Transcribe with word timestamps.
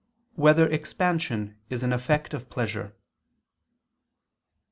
1] 0.33 0.43
Whether 0.45 0.65
Expansion 0.67 1.59
Is 1.69 1.83
an 1.83 1.93
Effect 1.93 2.33
of 2.33 2.49
Pleasure? 2.49 2.91